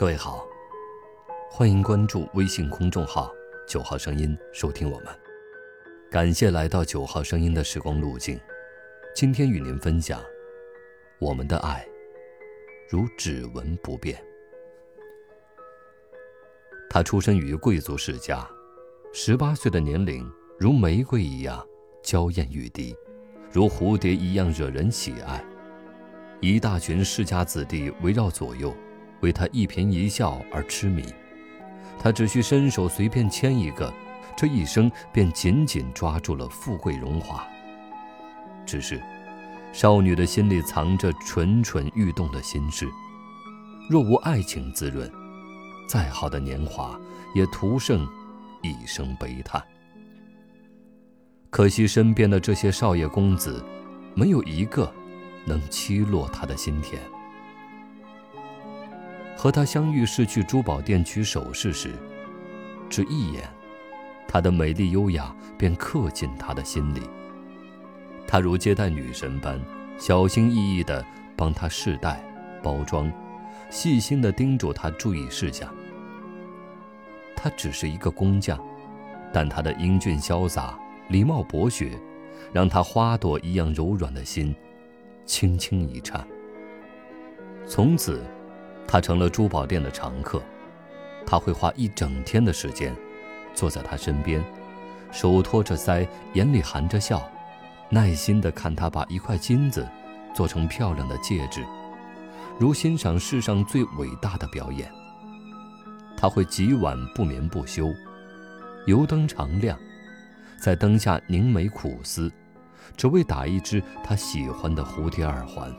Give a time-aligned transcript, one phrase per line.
[0.00, 0.48] 各位好，
[1.50, 3.30] 欢迎关注微信公众号
[3.68, 5.08] “九号声音”，收听我们。
[6.10, 8.40] 感谢来到九号声音的时光路径。
[9.14, 10.18] 今天与您分享，
[11.18, 11.86] 我们的爱
[12.88, 14.18] 如指纹不变。
[16.88, 18.48] 他出身于贵族世家，
[19.12, 20.26] 十八岁的年龄
[20.58, 21.62] 如玫瑰一样
[22.02, 22.96] 娇艳欲滴，
[23.52, 25.44] 如蝴蝶一样惹人喜爱。
[26.40, 28.74] 一大群世家子弟围绕左右，
[29.20, 31.04] 为他一颦一笑而痴迷。
[31.98, 33.92] 他只需伸手随便牵一个，
[34.36, 37.46] 这一生便紧紧抓住了富贵荣华。
[38.64, 39.02] 只是，
[39.72, 42.88] 少女的心里藏着蠢蠢欲动的心事，
[43.88, 45.10] 若无爱情滋润，
[45.88, 46.98] 再好的年华
[47.34, 48.06] 也徒剩
[48.62, 49.62] 一声悲叹。
[51.50, 53.64] 可惜身边的这些少爷公子，
[54.14, 54.92] 没有一个。
[55.46, 57.00] 能欺落他的心田。
[59.40, 61.94] 和他相遇是去珠宝店取首饰时，
[62.90, 63.48] 只一眼，
[64.28, 67.00] 她的美丽优雅便刻进他的心里。
[68.26, 69.58] 他如接待女神般，
[69.96, 71.02] 小心翼翼地
[71.38, 72.22] 帮她试戴、
[72.62, 73.10] 包装，
[73.70, 75.74] 细心地叮嘱她注意事项。
[77.34, 78.62] 他只是一个工匠，
[79.32, 81.98] 但他的英俊潇洒、礼貌博学，
[82.52, 84.54] 让他花朵一样柔软的心。
[85.24, 86.28] 轻轻一颤。
[87.66, 88.22] 从此，
[88.90, 90.42] 他成了珠宝店的常客。
[91.24, 92.92] 他会花一整天的时间，
[93.54, 94.44] 坐在他身边，
[95.12, 97.22] 手托着腮，眼里含着笑，
[97.88, 99.86] 耐心地看他把一块金子
[100.34, 101.64] 做成漂亮的戒指，
[102.58, 104.90] 如欣赏世上最伟大的表演。
[106.16, 107.94] 他会几晚不眠不休，
[108.88, 109.78] 油灯常亮，
[110.60, 112.28] 在灯下凝眉苦思。
[112.96, 115.72] 只为打一只他喜欢的蝴蝶耳环。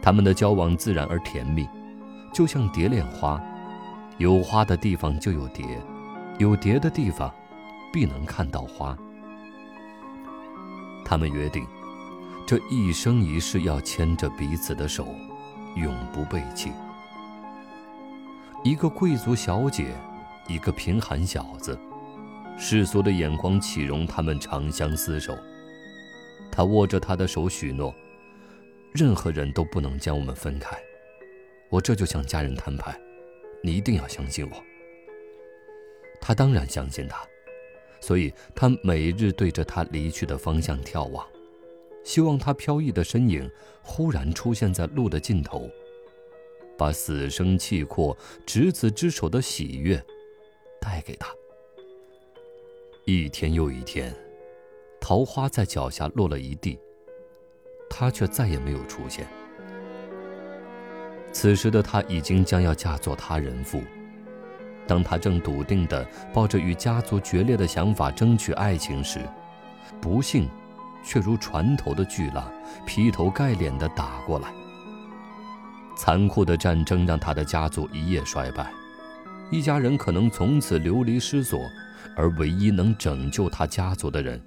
[0.00, 1.68] 他们的交往自然而甜蜜，
[2.32, 3.40] 就像蝶恋花，
[4.18, 5.64] 有花的地方就有蝶，
[6.38, 7.32] 有蝶的地方
[7.92, 8.96] 必能看到花。
[11.04, 11.66] 他们约定，
[12.46, 15.06] 这一生一世要牵着彼此的手，
[15.74, 16.70] 永不背弃。
[18.64, 19.94] 一个贵族小姐，
[20.48, 21.78] 一个贫寒小子。
[22.56, 25.36] 世俗的眼光岂容他们长相厮守？
[26.50, 27.94] 他握着她的手许诺：
[28.92, 30.76] 任何人都不能将我们分开。
[31.68, 32.98] 我这就向家人摊牌，
[33.62, 34.56] 你一定要相信我。
[36.20, 37.26] 他当然相信他，
[38.00, 41.26] 所以他每日对着他离去的方向眺望，
[42.02, 43.50] 希望他飘逸的身影
[43.82, 45.70] 忽然出现在路的尽头，
[46.76, 48.16] 把死生契阔、
[48.46, 50.02] 执子之手的喜悦
[50.80, 51.28] 带给他。
[53.04, 54.14] 一天又一天，
[55.00, 56.78] 桃花在脚下落了一地，
[57.88, 59.26] 他却再也没有出现。
[61.32, 63.82] 此时的他已经将要嫁作他人妇。
[64.86, 69.20] 当他正笃定地抱着与家族决裂的想法争取爱情时，
[70.00, 70.48] 不幸
[71.04, 72.50] 却如船头的巨浪，
[72.86, 74.48] 劈头盖脸地打过来。
[75.96, 78.72] 残酷的战争让他的家族一夜衰败，
[79.50, 81.60] 一家人可能从此流离失所。
[82.16, 84.40] 而唯一能拯救他家族的人，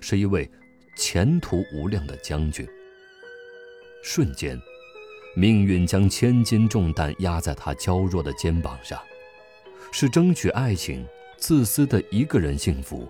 [0.00, 0.50] 是一位
[0.96, 2.66] 前途无量的将军。
[4.06, 4.60] 瞬间，
[5.34, 9.00] 命运将千斤重担压在他娇弱的肩膀上：
[9.90, 11.04] 是争取爱情、
[11.38, 13.08] 自私的一个人幸福，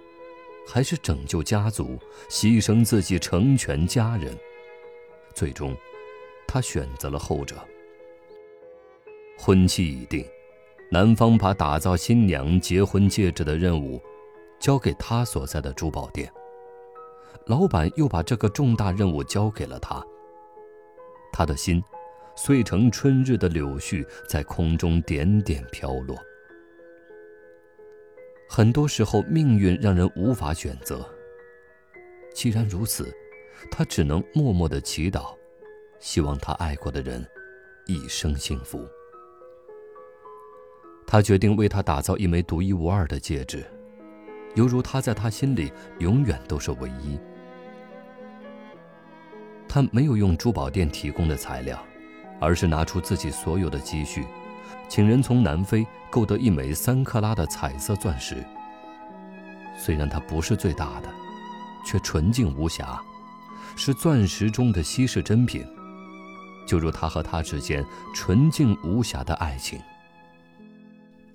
[0.69, 1.99] 还是拯救家族、
[2.31, 4.33] 牺牲自己成全家人？
[5.35, 5.77] 最终，
[6.47, 7.57] 他选择了后者。
[9.37, 10.25] 婚期已定。
[10.93, 14.01] 男方把打造新娘结婚戒指的任务
[14.61, 16.33] 交给他所在的珠宝店，
[17.47, 20.07] 老板又把这个重大任务交给了他。
[21.37, 21.83] 他的心
[22.37, 26.17] 碎成春日的柳絮，在空中点点飘落。
[28.49, 31.05] 很多时候，命运让人无法选择。
[32.33, 33.13] 既然如此，
[33.69, 35.37] 他只能默默的祈祷，
[35.99, 37.27] 希望他爱过的人
[37.87, 38.89] 一生幸福。
[41.05, 43.65] 他决定为他打造一枚独一无二的戒指，
[44.55, 47.19] 犹如她在他心里永远都是唯一。
[49.75, 51.85] 他没有用珠宝店提供的材料，
[52.39, 54.25] 而是拿出自己所有的积蓄，
[54.89, 58.37] 请人从南非购得一枚三克拉的彩色钻石。
[59.77, 61.09] 虽然它不是最大的，
[61.85, 63.03] 却纯净无瑕，
[63.75, 65.67] 是钻石中的稀世珍品，
[66.65, 67.85] 就如他和她之间
[68.15, 69.81] 纯净无瑕的爱情。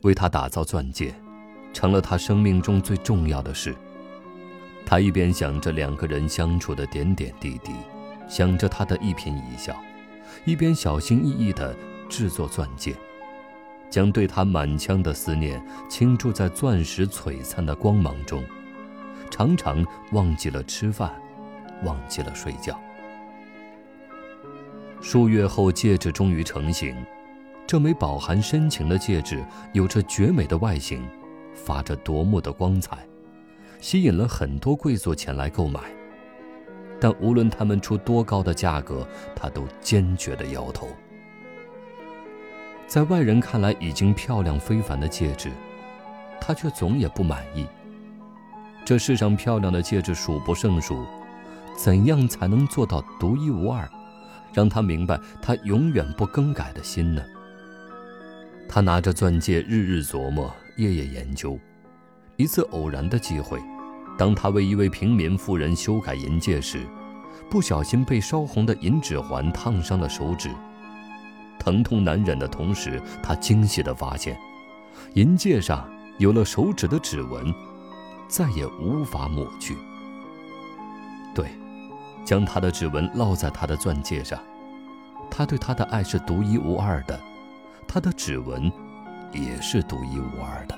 [0.03, 1.13] 为他打造钻戒，
[1.74, 3.75] 成了他生命中最重要的事。
[4.86, 7.74] 他一边想着两个人相处的点点滴滴，
[8.30, 9.76] 想着他的一颦一笑，
[10.46, 11.76] 一边小心翼翼地
[12.08, 12.96] 制作钻戒，
[13.90, 18.44] 将对他满腔的思念倾注在钻石璀璨的光芒中，
[19.31, 21.12] 常常忘记了吃饭，
[21.84, 22.80] 忘记了睡觉。
[25.02, 26.96] 数月后，戒指终于成型。
[27.66, 29.44] 这枚饱含深情的戒指
[29.74, 31.08] 有着绝美的外形，
[31.54, 32.98] 发着夺目的光彩，
[33.80, 35.80] 吸引了很多贵族前来购买。
[37.00, 40.88] 但无论他们出多高的价格，他都坚决地摇头。
[42.88, 45.51] 在外人看来已经漂亮非凡的戒指，
[46.42, 47.66] 他却总也不满意。
[48.84, 51.06] 这世上漂亮的戒指数不胜数，
[51.78, 53.88] 怎样才能做到独一无二，
[54.51, 57.24] 让他明白他永远不更改的心呢？
[58.68, 61.60] 他拿着钻戒，日日琢磨，夜夜研究。
[62.36, 63.60] 一次偶然的机会，
[64.19, 66.86] 当他为一位平民妇人修改银戒时，
[67.50, 70.51] 不小心被烧红的银指环烫伤了手指。
[71.57, 74.38] 疼痛难忍的同时，他惊喜地发现，
[75.13, 77.54] 银戒上有了手指的指纹，
[78.27, 79.77] 再也无法抹去。
[81.33, 81.51] 对，
[82.25, 84.38] 将他的指纹烙在他的钻戒上，
[85.31, 87.18] 他对她的爱是独一无二的。
[87.88, 88.69] 他的指纹
[89.31, 90.77] 也是独一无二的。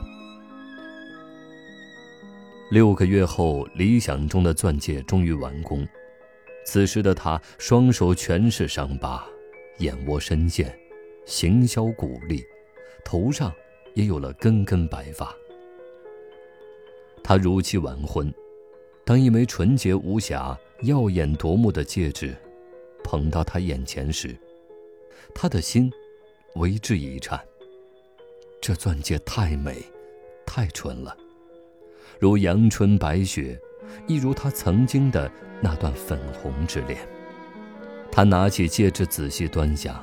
[2.71, 5.85] 六个月后，理想中的钻戒终于完工。
[6.65, 9.27] 此时的他，双手全是伤疤，
[9.79, 10.73] 眼窝深陷，
[11.25, 12.41] 形销骨立，
[13.03, 13.53] 头上
[13.93, 15.35] 也有了根根白发。
[17.21, 18.33] 他如期完婚，
[19.03, 22.33] 当一枚纯洁无瑕、耀眼夺目的戒指
[23.03, 24.33] 捧到他眼前时，
[25.35, 25.91] 他的心。
[26.55, 27.39] 为之一颤。
[28.61, 29.81] 这钻戒太美，
[30.45, 31.15] 太纯了，
[32.19, 33.59] 如阳春白雪，
[34.07, 35.31] 亦如他曾经的
[35.61, 36.99] 那段粉红之恋。
[38.11, 39.95] 他拿起戒指仔细端详，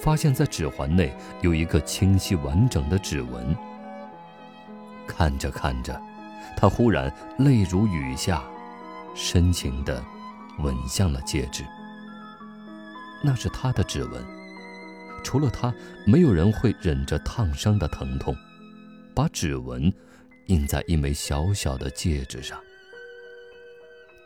[0.00, 3.54] 发现在指环内有一个清晰完整的指纹。
[5.06, 6.00] 看着看着，
[6.56, 8.42] 他忽然泪如雨下，
[9.14, 10.02] 深情地
[10.60, 11.62] 吻向了戒指。
[13.22, 14.24] 那是他的指纹。
[15.22, 15.72] 除了他，
[16.06, 18.36] 没有人会忍着烫伤的疼痛，
[19.14, 19.92] 把指纹
[20.46, 22.60] 印在一枚小小的戒指上。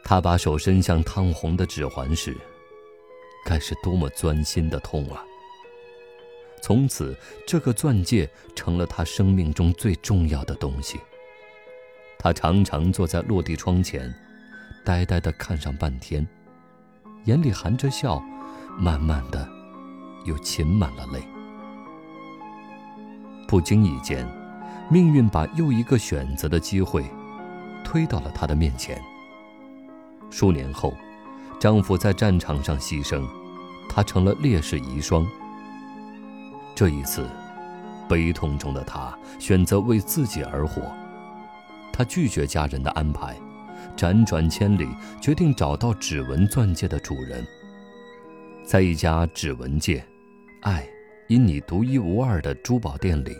[0.04, 2.36] 他把手伸向烫红的指环时，
[3.44, 5.24] 该是多么钻心的痛啊！
[6.62, 7.16] 从此，
[7.46, 10.98] 这个钻戒成了他生命中最重要的东西。
[12.18, 14.12] 他常常坐在落地窗前，
[14.84, 16.26] 呆呆地看上半天，
[17.26, 18.20] 眼里含着笑，
[18.78, 19.48] 慢慢的。
[20.24, 21.22] 又噙满了泪。
[23.46, 24.28] 不经意间，
[24.90, 27.04] 命运把又一个选择的机会
[27.84, 29.00] 推到了她的面前。
[30.30, 30.94] 数年后，
[31.60, 33.26] 丈夫在战场上牺牲，
[33.88, 35.26] 她成了烈士遗孀。
[36.74, 37.26] 这一次，
[38.08, 40.82] 悲痛中的她选择为自己而活。
[41.92, 43.36] 她拒绝家人的安排，
[43.96, 44.88] 辗转千里，
[45.20, 47.46] 决定找到指纹钻戒的主人。
[48.64, 50.04] 在一家指纹界。
[50.62, 50.86] 爱，
[51.28, 53.36] 因你独一无二的珠宝店里，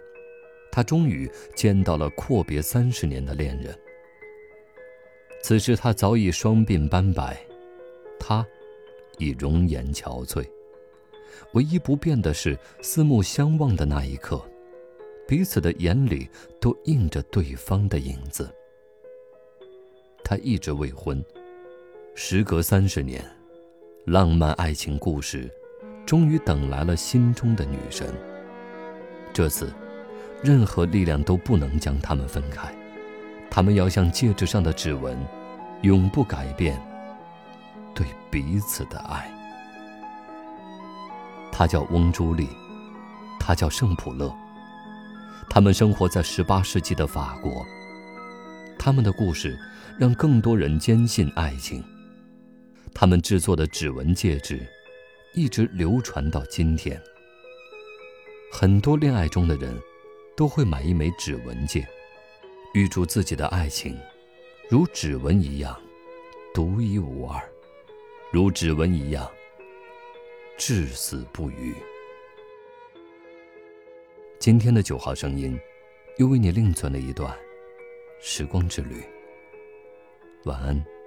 [0.79, 3.77] 他终于见到了阔别三十年的恋人。
[5.43, 7.37] 此时他早已双鬓斑白，
[8.17, 8.47] 他
[9.19, 10.49] 已容颜憔悴，
[11.55, 14.41] 唯一不变的是四目相望的那一刻，
[15.27, 18.49] 彼此的眼里都映着对方的影子。
[20.23, 21.21] 他一直未婚，
[22.15, 23.21] 时隔三十年，
[24.05, 25.51] 浪漫爱情故事。
[26.07, 28.15] 终于等来了心中的女神。
[29.33, 29.73] 这次，
[30.43, 32.73] 任何力量都不能将他们分开，
[33.51, 35.19] 他们要像戒指上的指纹，
[35.83, 36.81] 永不改变
[37.95, 39.31] 对彼此的爱。
[41.51, 42.49] 他叫翁朱丽，
[43.41, 44.33] 他叫圣普勒。
[45.51, 47.65] 他们生活在十八世纪的法国。
[48.79, 49.59] 他们的故事
[49.99, 51.83] 让更多人坚信爱情。
[52.95, 54.61] 他们制作的指纹戒指。
[55.35, 57.01] 一直流传到今天。
[58.51, 59.79] 很多恋爱中的人，
[60.39, 61.85] 都会买一枚指纹戒，
[62.73, 63.99] 预祝自己的爱情，
[64.71, 65.77] 如指纹一样，
[66.55, 67.43] 独一无二，
[68.31, 69.29] 如指纹一样，
[70.57, 71.75] 至死不渝。
[74.39, 75.59] 今天的九号声音，
[76.19, 77.37] 又为你另存了一段
[78.21, 79.03] 时光之旅。
[80.45, 80.98] 晚安。